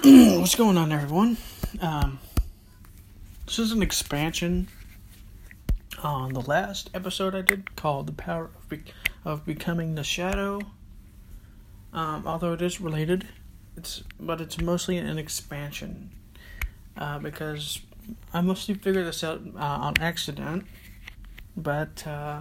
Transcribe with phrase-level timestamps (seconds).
[0.02, 1.36] What's going on, everyone?
[1.82, 2.20] Um,
[3.44, 4.68] this is an expansion
[6.02, 8.84] on the last episode I did called "The Power of, Be-
[9.26, 10.62] of Becoming the Shadow."
[11.92, 13.28] Um, although it is related,
[13.76, 16.12] it's but it's mostly an expansion
[16.96, 17.80] uh, because
[18.32, 20.64] I mostly figured this out uh, on accident,
[21.58, 22.40] but uh,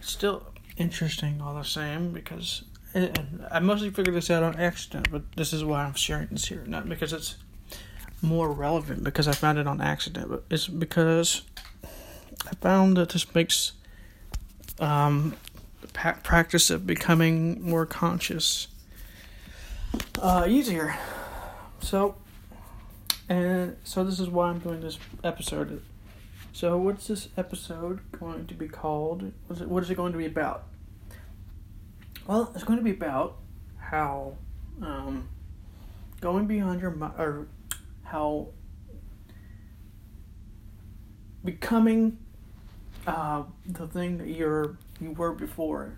[0.00, 2.62] still interesting all the same because
[2.94, 6.64] I mostly figured this out on accident, but this is why I'm sharing this here.
[6.66, 7.36] Not because it's
[8.22, 11.42] more relevant because I found it on accident, but it's because
[11.84, 13.72] I found that this makes
[14.80, 15.36] um,
[15.80, 15.88] the
[16.22, 18.68] practice of becoming more conscious
[20.20, 20.96] uh, easier.
[21.80, 22.16] So,
[23.28, 25.82] and so this is why I'm doing this episode.
[26.52, 29.32] So, what's this episode going to be called?
[29.46, 30.64] What is it, what is it going to be about?
[32.26, 33.38] Well, it's going to be about
[33.78, 34.36] how
[34.82, 35.28] um,
[36.20, 37.48] going beyond your mind, or
[38.04, 38.48] how
[41.44, 42.18] becoming
[43.06, 45.96] uh, the thing that you're you were before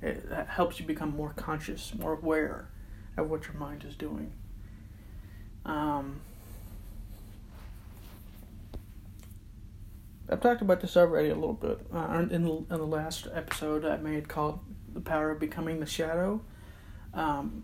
[0.00, 2.70] it, it helps you become more conscious, more aware
[3.16, 4.32] of what your mind is doing.
[5.64, 6.20] Um,
[10.28, 13.84] I've talked about this already a little bit uh, in, the, in the last episode
[13.84, 14.60] I made called
[14.96, 16.40] "The Power of Becoming the Shadow,"
[17.14, 17.62] um,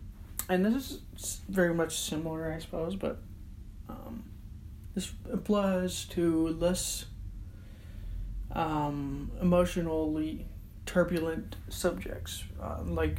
[0.49, 3.19] and this is very much similar, I suppose, but
[3.89, 4.25] um,
[4.95, 7.07] this applies to less
[8.53, 10.47] um, emotionally
[10.87, 13.19] turbulent subjects, uh, like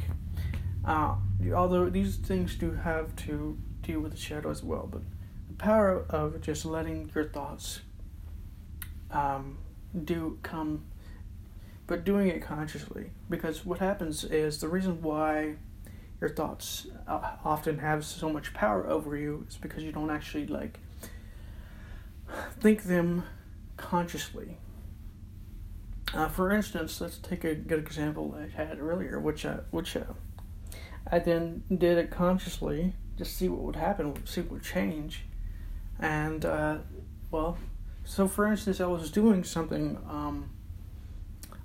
[0.84, 1.16] uh,
[1.54, 5.02] although these things do have to deal with the shadow as well, but
[5.48, 7.80] the power of just letting your thoughts
[9.10, 9.58] um,
[10.04, 10.84] do come,
[11.86, 13.10] but doing it consciously.
[13.28, 15.56] Because what happens is the reason why
[16.20, 20.46] your thoughts uh, often have so much power over you is because you don't actually
[20.46, 20.80] like
[22.60, 23.24] think them
[23.76, 24.56] consciously.
[26.12, 30.04] Uh, for instance, let's take a good example I had earlier, which uh, which uh,
[31.10, 35.24] I then did it consciously, just see what would happen, see what would change,
[35.98, 36.78] and uh,
[37.30, 37.58] well,
[38.04, 40.50] so for instance, I was doing something um,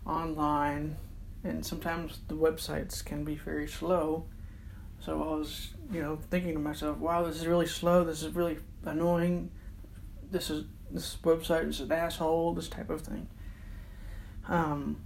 [0.09, 0.97] online,
[1.44, 4.25] and sometimes the websites can be very slow.
[5.00, 8.03] So I was, you know, thinking to myself, "Wow, this is really slow.
[8.03, 9.52] This is really annoying.
[10.31, 12.53] This is this website is an asshole.
[12.53, 13.28] This type of thing."
[14.48, 14.98] Um,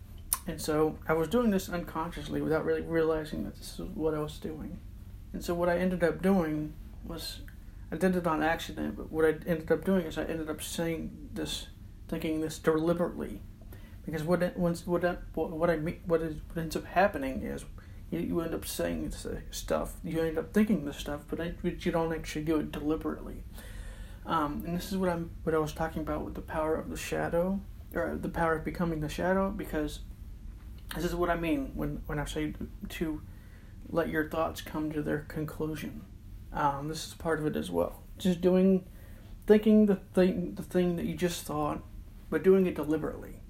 [0.48, 4.20] and so I was doing this unconsciously without really realizing that this is what I
[4.20, 4.80] was doing.
[5.34, 6.74] And so what I ended up doing
[7.06, 7.42] was
[7.92, 10.62] I did it on accident, but what I ended up doing is I ended up
[10.62, 11.68] saying this,
[12.08, 13.42] thinking this deliberately,
[14.06, 17.42] because what it, once what I, what I mean, what is what ends up happening
[17.44, 17.66] is
[18.12, 19.14] you, you end up saying
[19.52, 22.72] stuff, you end up thinking this stuff, but, I, but you don't actually do it
[22.72, 23.44] deliberately.
[24.26, 26.90] Um, and this is what I'm what I was talking about with the power of
[26.90, 27.60] the shadow,
[27.94, 30.00] or the power of becoming the shadow, because
[30.96, 32.54] this is what I mean when when I say
[32.90, 33.22] to
[33.90, 36.02] let your thoughts come to their conclusion.
[36.54, 38.02] Um, this is part of it as well.
[38.18, 38.86] Just doing,
[39.48, 41.82] thinking the thing, the thing that you just thought,
[42.30, 43.42] but doing it deliberately,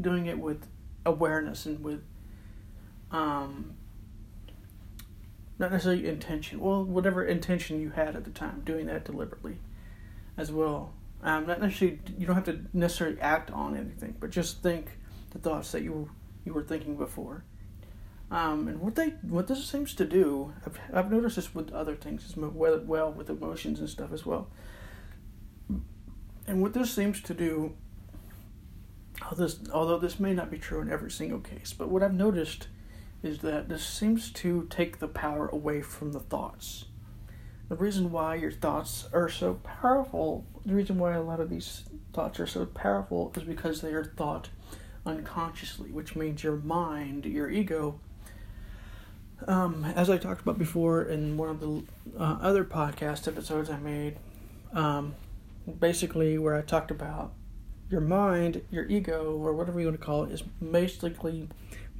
[0.00, 0.66] doing it with
[1.04, 2.02] awareness and with,
[3.10, 3.74] um,
[5.58, 6.60] not necessarily intention.
[6.60, 9.58] Well, whatever intention you had at the time, doing that deliberately,
[10.36, 10.94] as well.
[11.22, 12.00] Um, not necessarily.
[12.18, 14.98] You don't have to necessarily act on anything, but just think
[15.30, 16.10] the thoughts that you
[16.44, 17.44] you were thinking before
[18.32, 21.94] um, and what they what this seems to do, I've, I've noticed this with other
[21.94, 24.48] things as well, well with emotions and stuff as well.
[26.46, 27.74] And what this seems to do,
[29.36, 32.68] this, although this may not be true in every single case, but what I've noticed
[33.22, 36.86] is that this seems to take the power away from the thoughts.
[37.68, 41.84] The reason why your thoughts are so powerful, the reason why a lot of these
[42.12, 44.50] thoughts are so powerful is because they are thought
[45.06, 47.98] unconsciously, which means your mind, your ego,
[49.48, 51.82] um, as I talked about before in one of the
[52.18, 54.16] uh, other podcast episodes I made,
[54.72, 55.14] um,
[55.78, 57.32] basically where I talked about
[57.92, 61.48] your mind, your ego, or whatever you want to call it, is basically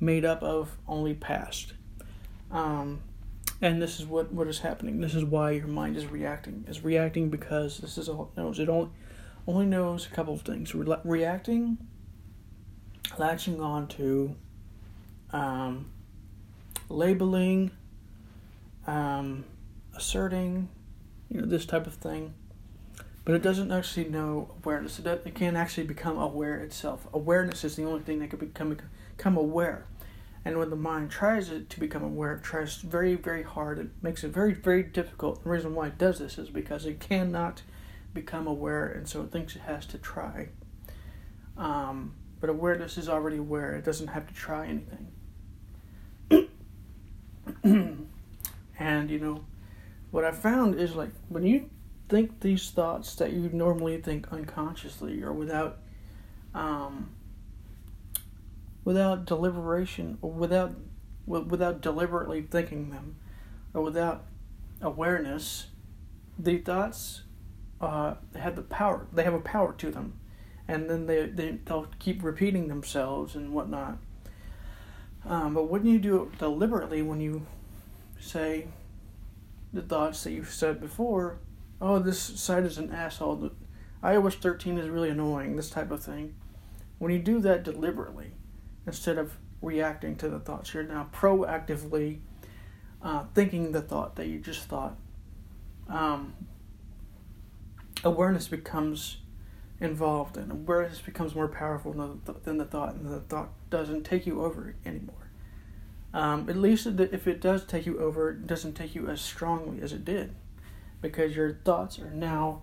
[0.01, 1.75] made up of only past.
[2.51, 3.03] Um,
[3.61, 5.01] and this is what, what is happening.
[5.01, 6.65] This is why your mind is reacting.
[6.69, 8.59] Is reacting because this is all it knows.
[8.59, 8.91] It only
[9.47, 10.75] only knows a couple of things.
[10.75, 11.79] Re- reacting,
[13.19, 14.35] latching on to,
[15.31, 15.91] um,
[16.89, 17.71] labeling,
[18.87, 19.45] um,
[19.95, 20.69] asserting,
[21.29, 22.35] you know, this type of thing.
[23.25, 24.99] But it doesn't actually know awareness.
[24.99, 27.07] It, it can't actually become aware itself.
[27.13, 28.77] Awareness is the only thing that can become
[29.17, 29.87] become aware.
[30.45, 33.79] And when the mind tries it to become aware, it tries very, very hard.
[33.79, 35.45] It makes it very, very difficult.
[35.45, 37.63] The reason why it does this is because it cannot
[38.13, 40.49] become aware, and so it thinks it has to try.
[41.57, 45.13] Um, but awareness is already aware, it doesn't have to try anything.
[48.79, 49.45] and, you know,
[50.11, 51.71] what I found is like when you
[52.09, 55.79] think these thoughts that you normally think unconsciously or without
[56.55, 57.11] um,
[58.85, 60.75] without deliberation or without
[61.27, 63.17] without deliberately thinking them
[63.75, 64.25] or without
[64.81, 65.69] awareness
[66.39, 67.23] the thoughts
[67.81, 70.19] uh, have the power they have a power to them.
[70.69, 73.99] And then they, they they'll keep repeating themselves and whatnot.
[75.27, 77.47] Um, but when you do it deliberately when you
[78.19, 78.69] say
[79.73, 81.39] the thoughts that you've said before
[81.83, 83.51] oh this site is an asshole
[84.03, 86.35] ios 13 is really annoying this type of thing
[86.99, 88.33] when you do that deliberately
[88.87, 90.75] instead of reacting to the thoughts.
[90.75, 92.19] You're now proactively
[93.01, 94.97] uh, thinking the thought that you just thought.
[95.89, 96.35] Um,
[98.05, 99.19] awareness becomes
[99.81, 104.05] involved, and awareness becomes more powerful than the, than the thought, and the thought doesn't
[104.05, 105.31] take you over anymore.
[106.15, 109.81] Um, at least if it does take you over, it doesn't take you as strongly
[109.81, 110.35] as it did,
[111.03, 112.63] because your thoughts are now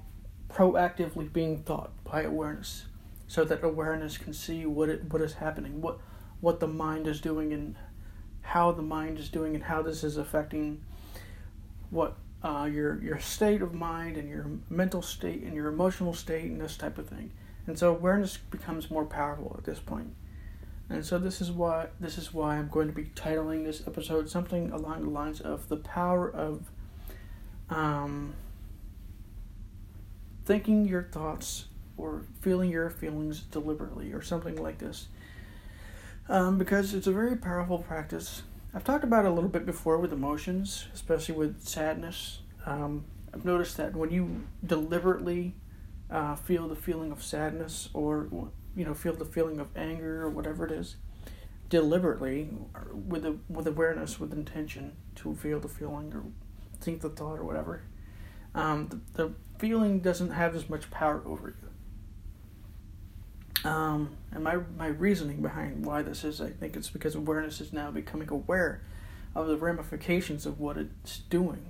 [0.50, 2.86] proactively being thought by awareness,
[3.28, 6.00] so that awareness can see what it what is happening, what
[6.42, 7.76] what the mind is doing and
[8.42, 10.82] how the mind is doing and how this is affecting
[11.92, 16.50] what uh, your your state of mind and your mental state and your emotional state
[16.50, 17.32] and this type of thing.
[17.68, 20.16] And so awareness becomes more powerful at this point.
[20.90, 24.30] And so this is why this is why I'm going to be titling this episode
[24.30, 26.72] something along the lines of the power of
[27.70, 28.34] um,
[30.46, 31.66] thinking your thoughts
[31.98, 35.08] or feeling your feelings deliberately or something like this
[36.30, 38.44] um, because it's a very powerful practice.
[38.74, 42.40] I've talked about it a little bit before with emotions, especially with sadness.
[42.66, 45.56] Um, I've noticed that when you deliberately
[46.10, 48.28] uh, feel the feeling of sadness or
[48.76, 50.98] you know feel the feeling of anger or whatever it is,
[51.70, 52.50] deliberately
[52.94, 56.24] with a, with awareness, with intention to feel the feeling or
[56.82, 57.82] think the thought or whatever,
[58.56, 63.70] um, the, the feeling doesn't have as much power over you.
[63.70, 67.74] Um, and my, my reasoning behind why this is, I think it's because awareness is
[67.74, 68.82] now becoming aware
[69.36, 71.66] of the ramifications of what it's doing,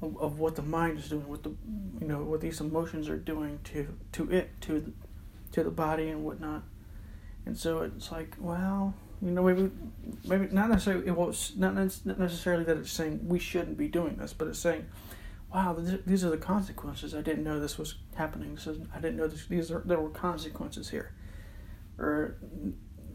[0.00, 1.52] of, of what the mind is doing, what the
[2.00, 4.92] you know what these emotions are doing to to it, to the,
[5.52, 6.62] to the body and whatnot.
[7.44, 9.70] And so it's like, well, you know, maybe
[10.24, 14.32] maybe not necessarily it was not necessarily that it's saying we shouldn't be doing this,
[14.32, 14.86] but it's saying
[15.56, 15.76] wow,
[16.06, 17.14] these are the consequences.
[17.14, 18.58] I didn't know this was happening.
[18.58, 21.14] So I didn't know this, these are there were consequences here,
[21.98, 22.36] or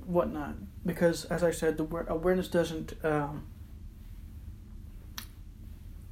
[0.06, 0.56] whatnot.
[0.86, 3.48] Because as I said, the awareness doesn't um,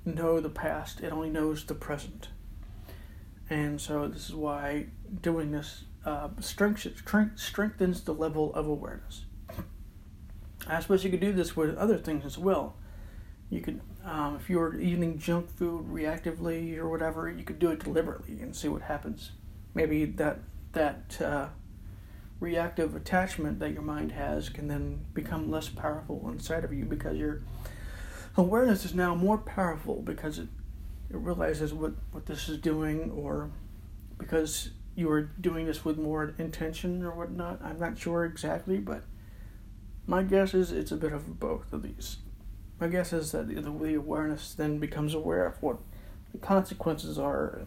[0.06, 2.30] know the past; it only knows the present.
[3.50, 4.88] And so this is why
[5.22, 9.26] doing this uh, strengthens the level of awareness.
[10.70, 12.76] I suppose you could do this with other things as well.
[13.50, 17.80] You could um, if you're eating junk food reactively or whatever, you could do it
[17.80, 19.32] deliberately and see what happens.
[19.74, 20.40] Maybe that
[20.74, 21.48] that uh,
[22.40, 27.18] reactive attachment that your mind has can then become less powerful inside of you because
[27.18, 27.42] your
[28.38, 30.48] awareness is now more powerful because it,
[31.10, 33.50] it realizes what, what this is doing or
[34.18, 37.62] because you are doing this with more intention or whatnot.
[37.64, 39.04] I'm not sure exactly, but
[40.10, 42.18] my guess is it's a bit of both of these
[42.80, 45.78] my guess is that the, the awareness then becomes aware of what
[46.32, 47.62] the consequences are,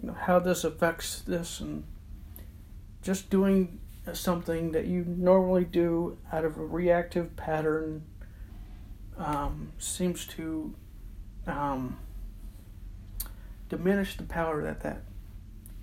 [0.00, 1.84] you know, how this affects this, and
[3.02, 3.80] just doing
[4.12, 8.02] something that you normally do out of a reactive pattern
[9.16, 10.74] um, seems to
[11.46, 11.96] um,
[13.68, 15.02] diminish the power that that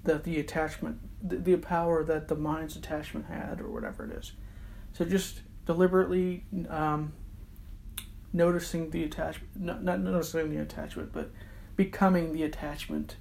[0.04, 4.34] that the attachment, the, the power that the mind's attachment had, or whatever it is.
[4.94, 7.14] So just deliberately um,
[8.34, 11.32] noticing the attachment, not, not noticing the attachment, but
[11.76, 13.16] becoming the attachment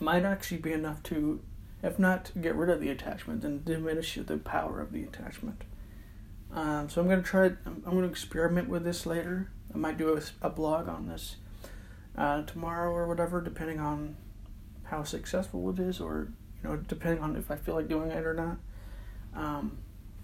[0.00, 1.40] might actually be enough to,
[1.82, 5.62] if not get rid of the attachment, then diminish the power of the attachment.
[6.52, 9.50] Um, so I'm going to try, I'm, I'm going to experiment with this later.
[9.74, 11.36] I might do a, a blog on this
[12.16, 14.16] uh, tomorrow or whatever, depending on
[14.84, 16.28] how successful it is, or
[16.62, 18.56] you know, depending on if I feel like doing it or not.
[19.34, 19.78] Um,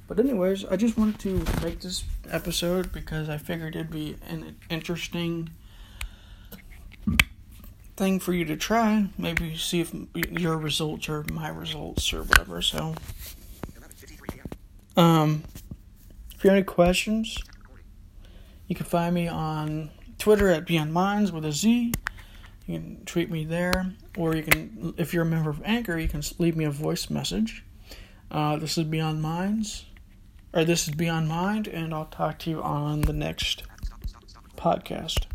[0.06, 4.56] but anyways, I just wanted to make this episode because I figured it'd be an
[4.68, 5.50] interesting
[7.96, 9.08] thing for you to try.
[9.16, 12.61] Maybe see if your results or my results or whatever.
[12.61, 12.94] So,
[14.96, 15.44] um,
[16.34, 17.38] if you have any questions,
[18.66, 21.92] you can find me on Twitter at Beyond Minds with a Z.
[22.66, 26.08] You can tweet me there, or you can, if you're a member of Anchor, you
[26.08, 27.64] can leave me a voice message.
[28.30, 29.87] Uh, this is Beyond Minds.
[30.54, 33.64] All right, this is Beyond Mind, and I'll talk to you on the next
[34.56, 35.26] podcast.